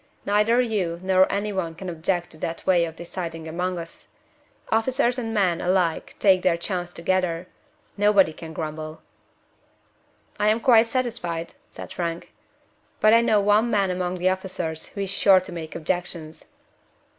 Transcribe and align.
Neither 0.25 0.59
you 0.59 0.99
nor 1.03 1.31
any 1.31 1.53
one 1.53 1.75
can 1.75 1.87
object 1.87 2.31
to 2.31 2.37
that 2.39 2.65
way 2.65 2.85
of 2.85 2.95
deciding 2.95 3.47
among 3.47 3.77
us. 3.77 4.07
Officers 4.71 5.19
and 5.19 5.31
men 5.31 5.61
alike 5.61 6.15
take 6.17 6.41
their 6.41 6.57
chance 6.57 6.89
together. 6.89 7.45
Nobody 7.97 8.33
can 8.33 8.51
grumble." 8.51 9.03
"I 10.39 10.47
am 10.49 10.59
quite 10.59 10.87
satisfied," 10.87 11.53
said 11.69 11.93
Frank. 11.93 12.33
"But 12.99 13.13
I 13.13 13.21
know 13.21 13.41
of 13.41 13.45
one 13.45 13.69
man 13.69 13.91
among 13.91 14.15
the 14.15 14.29
officers 14.29 14.87
who 14.87 15.01
is 15.01 15.09
sure 15.11 15.39
to 15.39 15.51
make 15.51 15.75
objections." 15.75 16.45